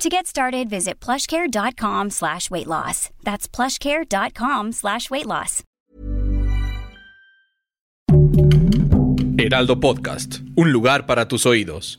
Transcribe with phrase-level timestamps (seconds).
[0.00, 3.10] To get started, visit plushcare.com slash weight loss.
[3.22, 5.62] That's plushcare.com slash weight loss.
[9.38, 11.98] Heraldo Podcast, un lugar para tus oídos.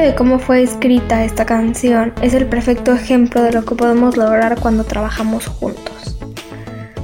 [0.00, 4.58] De cómo fue escrita esta canción es el perfecto ejemplo de lo que podemos lograr
[4.58, 6.16] cuando trabajamos juntos.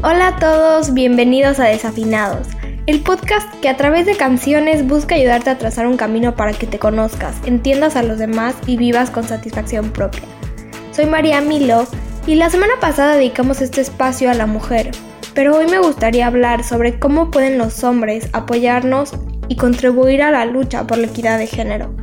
[0.03, 2.49] Hola a todos, bienvenidos a Desafinados,
[2.87, 6.67] el podcast que a través de canciones busca ayudarte a trazar un camino para que
[6.67, 10.23] te conozcas, entiendas a los demás y vivas con satisfacción propia.
[10.93, 11.87] Soy María Milo
[12.27, 14.93] y la semana pasada dedicamos este espacio a la mujer,
[15.35, 19.13] pero hoy me gustaría hablar sobre cómo pueden los hombres apoyarnos
[19.49, 21.95] y contribuir a la lucha por la equidad de género.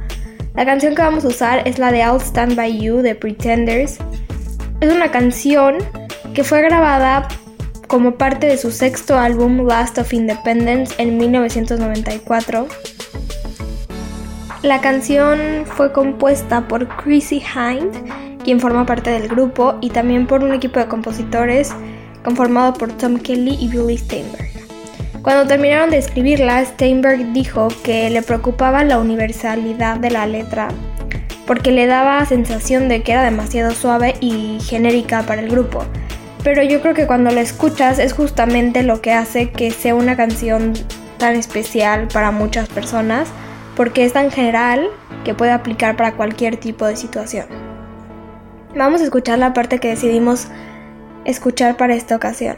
[0.56, 3.98] La canción que vamos a usar es la de I'll Stand By You de Pretenders.
[4.82, 5.78] Es una canción
[6.36, 7.28] que fue grabada
[7.88, 12.68] como parte de su sexto álbum Last of Independence en 1994.
[14.62, 20.44] La canción fue compuesta por Chrissy Hind, quien forma parte del grupo, y también por
[20.44, 21.74] un equipo de compositores
[22.24, 24.53] conformado por Tom Kelly y Billy Steinberg.
[25.24, 30.68] Cuando terminaron de escribirla, Steinberg dijo que le preocupaba la universalidad de la letra,
[31.48, 35.86] porque le daba sensación de que era demasiado suave y genérica para el grupo.
[36.44, 40.18] Pero yo creo que cuando la escuchas es justamente lo que hace que sea una
[40.18, 40.74] canción
[41.20, 43.30] tan especial para muchas personas,
[43.78, 44.90] porque es tan general
[45.24, 47.46] que puede aplicar para cualquier tipo de situación.
[48.76, 50.50] Vamos a escuchar la parte que decidimos
[51.24, 52.58] escuchar para esta ocasión.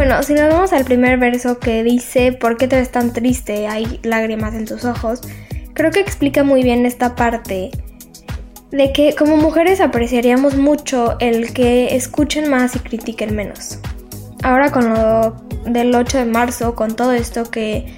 [0.00, 3.66] Bueno, si nos vamos al primer verso que dice ¿Por qué te ves tan triste?
[3.66, 5.20] Hay lágrimas en tus ojos.
[5.74, 7.70] Creo que explica muy bien esta parte
[8.70, 13.78] de que como mujeres apreciaríamos mucho el que escuchen más y critiquen menos.
[14.42, 17.94] Ahora con lo del 8 de marzo, con todo esto que,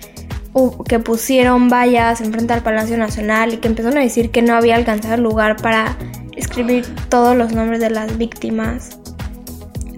[0.88, 4.74] que pusieron vallas enfrente al Palacio Nacional y que empezaron a decir que no había
[4.74, 5.96] alcanzado lugar para
[6.34, 8.98] escribir todos los nombres de las víctimas,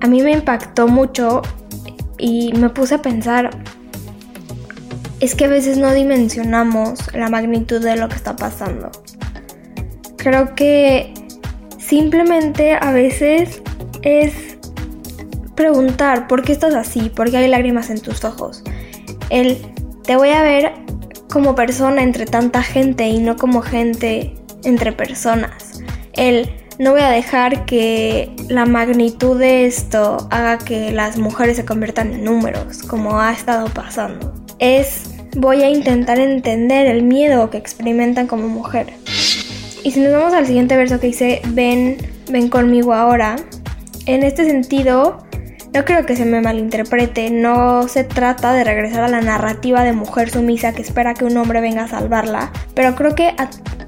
[0.03, 1.41] a mí me impactó mucho
[2.25, 3.51] y me puse a pensar,
[5.21, 8.91] es que a veces no dimensionamos la magnitud de lo que está pasando.
[10.17, 11.13] Creo que
[11.79, 13.61] simplemente a veces
[14.01, 14.57] es
[15.55, 18.65] preguntar por qué estás así, por qué hay lágrimas en tus ojos.
[19.29, 19.59] El
[20.05, 20.73] te voy a ver
[21.29, 25.83] como persona entre tanta gente y no como gente entre personas.
[26.15, 31.65] El no voy a dejar que la magnitud de esto haga que las mujeres se
[31.65, 34.33] conviertan en números, como ha estado pasando.
[34.59, 38.87] Es voy a intentar entender el miedo que experimentan como mujer.
[39.83, 41.99] Y si nos vamos al siguiente verso que dice, ven,
[42.31, 43.37] ven conmigo ahora,
[44.07, 45.24] en este sentido,
[45.75, 49.93] no creo que se me malinterprete, no se trata de regresar a la narrativa de
[49.93, 53.35] mujer sumisa que espera que un hombre venga a salvarla, pero creo que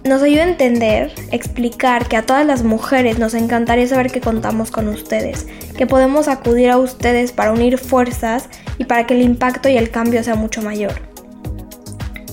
[0.02, 4.72] nos ayuda a entender, explicar que a todas las mujeres nos encantaría saber que contamos
[4.72, 5.46] con ustedes,
[5.78, 8.48] que podemos acudir a ustedes para unir fuerzas
[8.78, 10.94] y para que el impacto y el cambio sea mucho mayor.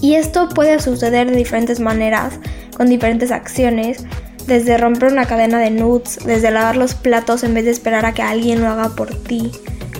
[0.01, 2.39] Y esto puede suceder de diferentes maneras,
[2.75, 4.03] con diferentes acciones,
[4.47, 8.13] desde romper una cadena de nudes, desde lavar los platos en vez de esperar a
[8.13, 9.51] que alguien lo haga por ti,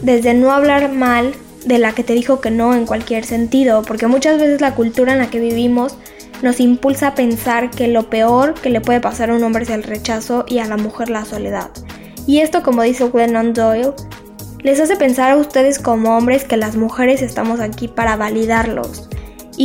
[0.01, 1.33] desde no hablar mal
[1.65, 5.13] de la que te dijo que no en cualquier sentido, porque muchas veces la cultura
[5.13, 5.97] en la que vivimos
[6.41, 9.69] nos impulsa a pensar que lo peor que le puede pasar a un hombre es
[9.69, 11.69] el rechazo y a la mujer la soledad.
[12.27, 13.93] Y esto, como dice Glennon Doyle,
[14.61, 19.09] les hace pensar a ustedes como hombres que las mujeres estamos aquí para validarlos.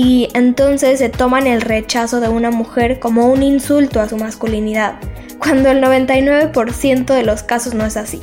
[0.01, 4.95] Y entonces se toman el rechazo de una mujer como un insulto a su masculinidad,
[5.41, 8.23] cuando el 99% de los casos no es así.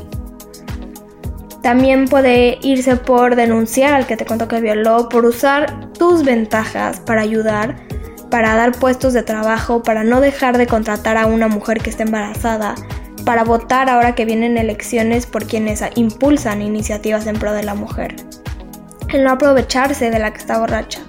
[1.61, 7.01] También puede irse por denunciar al que te contó que violó, por usar tus ventajas
[7.01, 7.75] para ayudar,
[8.31, 12.03] para dar puestos de trabajo, para no dejar de contratar a una mujer que esté
[12.03, 12.75] embarazada,
[13.25, 18.15] para votar ahora que vienen elecciones por quienes impulsan iniciativas en pro de la mujer.
[19.09, 21.01] El no aprovecharse de la que está borracha.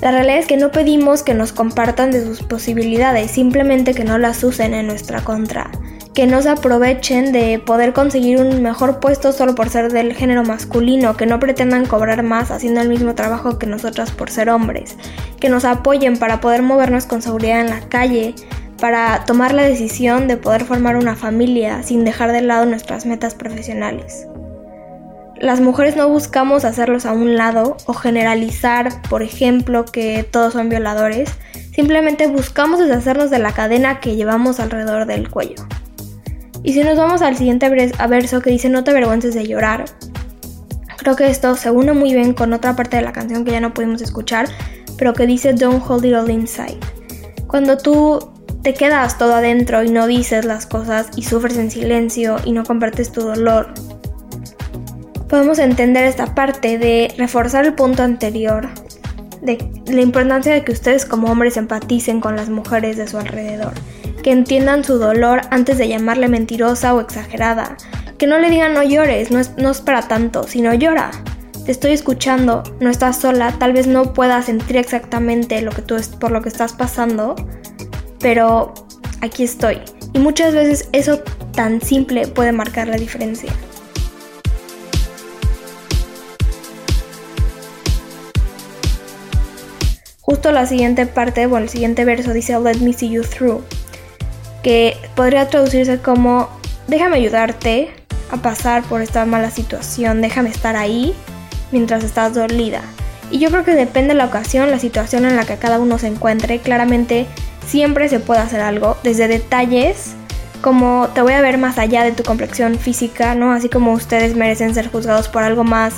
[0.00, 4.18] La realidad es que no pedimos que nos compartan de sus posibilidades, simplemente que no
[4.18, 5.70] las usen en nuestra contra
[6.18, 10.42] que no se aprovechen de poder conseguir un mejor puesto solo por ser del género
[10.42, 14.96] masculino, que no pretendan cobrar más haciendo el mismo trabajo que nosotras por ser hombres,
[15.38, 18.34] que nos apoyen para poder movernos con seguridad en la calle,
[18.80, 23.36] para tomar la decisión de poder formar una familia sin dejar de lado nuestras metas
[23.36, 24.26] profesionales.
[25.40, 30.68] Las mujeres no buscamos hacerlos a un lado o generalizar, por ejemplo, que todos son
[30.68, 31.30] violadores,
[31.72, 35.64] simplemente buscamos deshacernos de la cadena que llevamos alrededor del cuello.
[36.64, 39.84] Y si nos vamos al siguiente verso que dice no te avergüences de llorar,
[40.96, 43.60] creo que esto se une muy bien con otra parte de la canción que ya
[43.60, 44.48] no pudimos escuchar,
[44.96, 46.80] pero que dice don't hold it all inside.
[47.46, 48.32] Cuando tú
[48.62, 52.64] te quedas todo adentro y no dices las cosas y sufres en silencio y no
[52.64, 53.72] compartes tu dolor,
[55.28, 58.68] podemos entender esta parte de reforzar el punto anterior,
[59.42, 63.72] de la importancia de que ustedes como hombres empaticen con las mujeres de su alrededor
[64.22, 67.76] que entiendan su dolor antes de llamarle mentirosa o exagerada,
[68.18, 71.10] que no le digan no llores, no es, para tanto, sino llora.
[71.64, 75.96] Te estoy escuchando, no estás sola, tal vez no puedas sentir exactamente lo que tú
[76.18, 77.36] por lo que estás pasando,
[78.20, 78.74] pero
[79.20, 79.80] aquí estoy.
[80.14, 81.20] Y muchas veces eso
[81.52, 83.52] tan simple puede marcar la diferencia.
[90.38, 93.64] Justo la siguiente parte, bueno, el siguiente verso dice Let me see you through
[94.62, 96.48] que podría traducirse como
[96.86, 97.90] déjame ayudarte
[98.30, 101.12] a pasar por esta mala situación, déjame estar ahí
[101.72, 102.82] mientras estás dolida.
[103.32, 105.98] Y yo creo que depende de la ocasión, la situación en la que cada uno
[105.98, 107.26] se encuentre, claramente
[107.66, 110.14] siempre se puede hacer algo, desde detalles
[110.62, 113.50] como te voy a ver más allá de tu complexión física, ¿no?
[113.50, 115.94] Así como ustedes merecen ser juzgados por algo más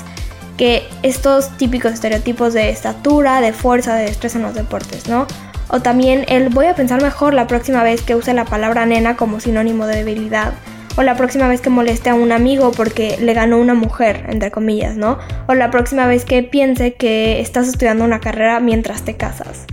[0.61, 5.27] que estos típicos estereotipos de estatura, de fuerza, de destreza en los deportes, ¿no?
[5.69, 9.17] O también el voy a pensar mejor la próxima vez que use la palabra nena
[9.17, 10.53] como sinónimo de debilidad.
[10.99, 14.51] O la próxima vez que moleste a un amigo porque le ganó una mujer, entre
[14.51, 15.19] comillas, ¿no?
[15.47, 19.65] O la próxima vez que piense que estás estudiando una carrera mientras te casas.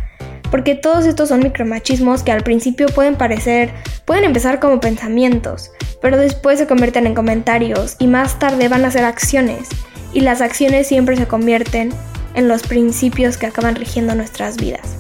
[0.49, 3.73] Porque todos estos son micromachismos que al principio pueden parecer,
[4.05, 5.69] pueden empezar como pensamientos,
[6.01, 9.67] pero después se convierten en comentarios y más tarde van a ser acciones.
[10.13, 11.91] Y las acciones siempre se convierten
[12.33, 14.97] en los principios que acaban rigiendo nuestras vidas.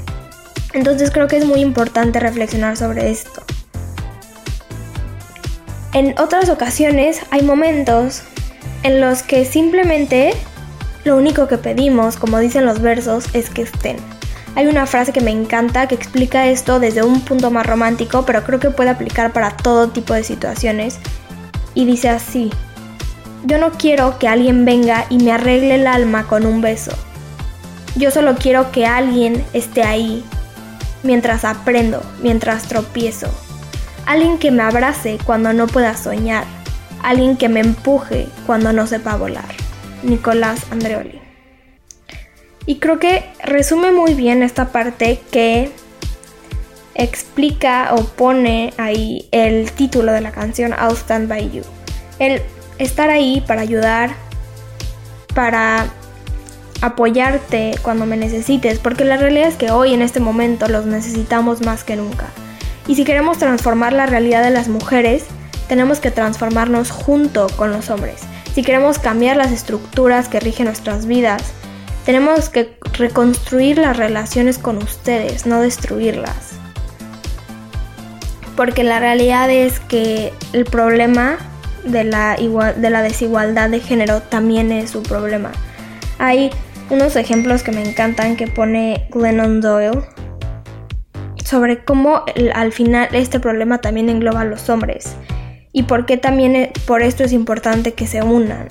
[0.73, 3.43] Entonces creo que es muy importante reflexionar sobre esto.
[5.93, 8.21] En otras ocasiones hay momentos
[8.83, 10.33] en los que simplemente
[11.03, 13.97] lo único que pedimos, como dicen los versos, es que estén.
[14.55, 18.43] Hay una frase que me encanta que explica esto desde un punto más romántico, pero
[18.43, 20.99] creo que puede aplicar para todo tipo de situaciones.
[21.75, 22.49] Y dice así,
[23.43, 26.91] yo no quiero que alguien venga y me arregle el alma con un beso.
[27.95, 30.23] Yo solo quiero que alguien esté ahí
[31.03, 33.27] mientras aprendo, mientras tropiezo.
[34.05, 36.45] Alguien que me abrace cuando no pueda soñar.
[37.01, 39.49] Alguien que me empuje cuando no sepa volar.
[40.03, 41.21] Nicolás Andreoli.
[42.65, 45.71] Y creo que resume muy bien esta parte que
[46.95, 51.63] explica o pone ahí el título de la canción I'll Stand By You.
[52.19, 52.41] El
[52.77, 54.11] estar ahí para ayudar,
[55.33, 55.87] para
[56.81, 61.61] apoyarte cuando me necesites, porque la realidad es que hoy en este momento los necesitamos
[61.61, 62.27] más que nunca.
[62.87, 65.25] Y si queremos transformar la realidad de las mujeres,
[65.67, 68.21] tenemos que transformarnos junto con los hombres.
[68.53, 71.43] Si queremos cambiar las estructuras que rigen nuestras vidas,
[72.05, 76.53] tenemos que reconstruir las relaciones con ustedes, no destruirlas.
[78.55, 81.37] Porque la realidad es que el problema
[81.87, 85.51] de la, de la desigualdad de género también es su problema.
[86.19, 86.51] Hay
[86.89, 90.01] unos ejemplos que me encantan que pone Glennon Doyle
[91.43, 95.15] sobre cómo al final este problema también engloba a los hombres
[95.71, 98.67] y por qué también e, por esto es importante que se unan.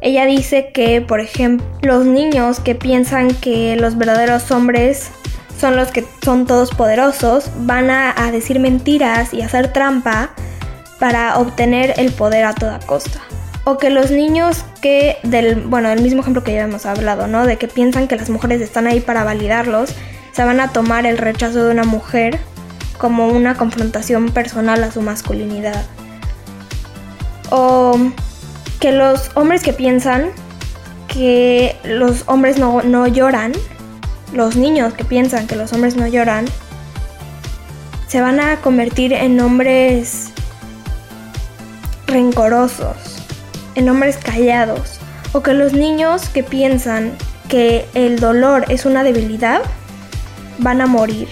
[0.00, 5.10] Ella dice que, por ejemplo, los niños que piensan que los verdaderos hombres
[5.58, 10.30] son los que son todos poderosos, van a, a decir mentiras y hacer trampa
[10.98, 13.20] para obtener el poder a toda costa.
[13.64, 17.46] O que los niños que del, bueno, el mismo ejemplo que ya hemos hablado, ¿no?
[17.46, 19.94] De que piensan que las mujeres están ahí para validarlos,
[20.32, 22.38] se van a tomar el rechazo de una mujer
[22.98, 25.84] como una confrontación personal a su masculinidad.
[27.50, 27.98] O
[28.80, 30.30] que los hombres que piensan
[31.08, 33.52] que los hombres no, no lloran,
[34.32, 36.44] los niños que piensan que los hombres no lloran,
[38.06, 40.32] se van a convertir en hombres
[42.16, 42.96] rencorosos,
[43.74, 44.98] en hombres callados,
[45.32, 47.12] o que los niños que piensan
[47.46, 49.60] que el dolor es una debilidad,
[50.56, 51.28] van a morir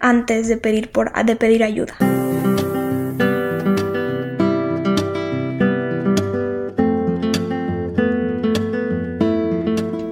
[0.00, 1.94] antes de pedir, por, de pedir ayuda.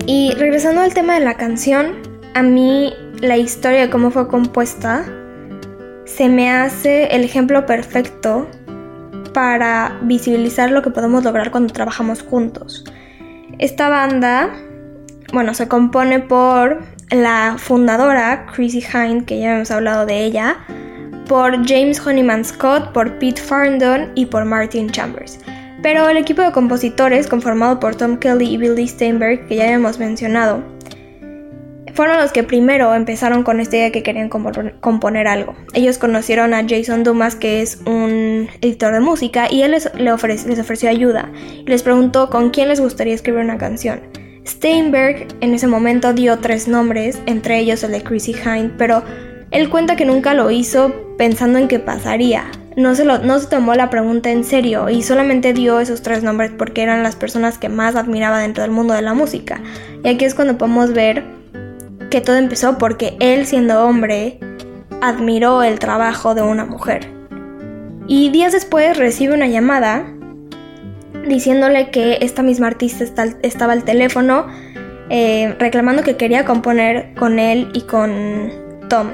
[0.07, 1.97] Y regresando al tema de la canción,
[2.35, 5.05] a mí la historia de cómo fue compuesta
[6.05, 8.47] se me hace el ejemplo perfecto
[9.33, 12.85] para visibilizar lo que podemos lograr cuando trabajamos juntos.
[13.59, 14.51] Esta banda,
[15.33, 20.57] bueno, se compone por la fundadora, Chrissy Hind, que ya hemos hablado de ella,
[21.29, 25.39] por James Honeyman Scott, por Pete Farndon y por Martin Chambers.
[25.83, 29.99] Pero el equipo de compositores, conformado por Tom Kelly y Billy Steinberg, que ya hemos
[29.99, 30.63] mencionado,
[31.95, 35.55] fueron los que primero empezaron con esta idea de que querían componer algo.
[35.75, 40.59] Ellos conocieron a Jason Dumas, que es un editor de música, y él les, les
[40.59, 41.31] ofreció ayuda
[41.67, 44.01] les preguntó con quién les gustaría escribir una canción.
[44.47, 49.03] Steinberg en ese momento dio tres nombres, entre ellos el de Chrissy Hind, pero
[49.51, 52.45] él cuenta que nunca lo hizo pensando en qué pasaría.
[52.77, 56.23] No se, lo, no se tomó la pregunta en serio y solamente dio esos tres
[56.23, 59.61] nombres porque eran las personas que más admiraba dentro del mundo de la música.
[60.03, 61.42] Y aquí es cuando podemos ver
[62.13, 64.39] que todo empezó porque él siendo hombre
[65.01, 67.09] admiró el trabajo de una mujer.
[68.07, 70.05] Y días después recibe una llamada
[71.27, 74.47] diciéndole que esta misma artista estaba al teléfono
[75.09, 78.51] eh, reclamando que quería componer con él y con
[78.91, 79.09] Tom.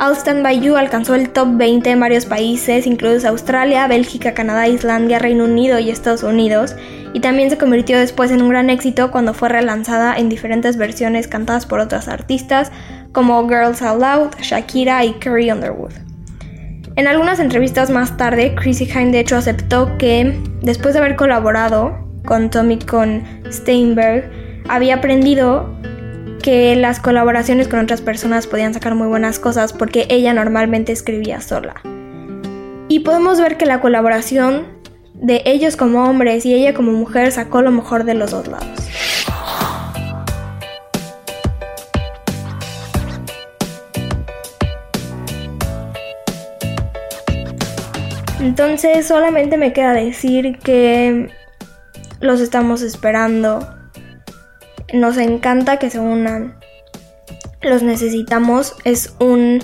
[0.00, 4.68] I'll Stand By You alcanzó el top 20 en varios países, incluidos Australia, Bélgica, Canadá,
[4.68, 6.76] Islandia, Reino Unido y Estados Unidos,
[7.14, 11.26] y también se convirtió después en un gran éxito cuando fue relanzada en diferentes versiones
[11.26, 12.70] cantadas por otras artistas
[13.10, 15.94] como Girls Out Loud, Shakira y Carrie Underwood.
[16.94, 21.96] En algunas entrevistas más tarde, Chrissy Hine de hecho aceptó que después de haber colaborado
[22.24, 24.30] con Tommy con Steinberg,
[24.68, 25.74] había aprendido
[26.48, 31.42] que las colaboraciones con otras personas podían sacar muy buenas cosas porque ella normalmente escribía
[31.42, 31.74] sola.
[32.88, 34.66] Y podemos ver que la colaboración
[35.12, 38.66] de ellos como hombres y ella como mujer sacó lo mejor de los dos lados.
[48.40, 51.28] Entonces solamente me queda decir que
[52.20, 53.77] los estamos esperando.
[54.92, 56.58] Nos encanta que se unan.
[57.60, 58.76] Los necesitamos.
[58.84, 59.62] Es un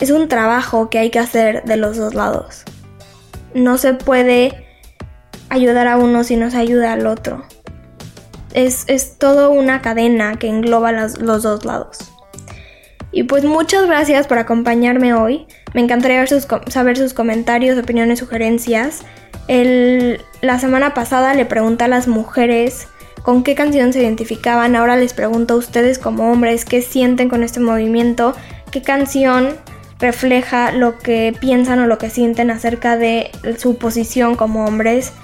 [0.00, 2.64] es un trabajo que hay que hacer de los dos lados.
[3.54, 4.66] No se puede
[5.48, 7.44] ayudar a uno si no se ayuda al otro.
[8.52, 11.98] Es, es todo una cadena que engloba los dos lados.
[13.12, 15.46] Y pues muchas gracias por acompañarme hoy.
[15.72, 19.04] Me encantaría saber sus comentarios, opiniones, sugerencias.
[19.48, 22.88] la semana pasada le pregunté a las mujeres
[23.24, 24.76] con qué canción se identificaban.
[24.76, 28.34] Ahora les pregunto a ustedes como hombres qué sienten con este movimiento,
[28.70, 29.56] qué canción
[29.98, 35.14] refleja lo que piensan o lo que sienten acerca de su posición como hombres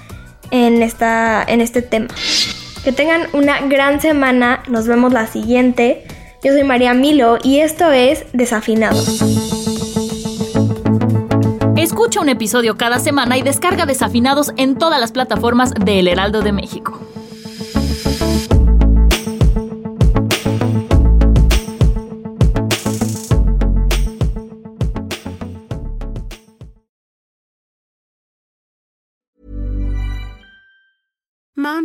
[0.50, 2.08] en, esta, en este tema.
[2.82, 4.62] Que tengan una gran semana.
[4.66, 6.06] Nos vemos la siguiente.
[6.42, 9.20] Yo soy María Milo y esto es Desafinados.
[11.76, 16.40] Escucha un episodio cada semana y descarga Desafinados en todas las plataformas de El Heraldo
[16.40, 16.98] de México.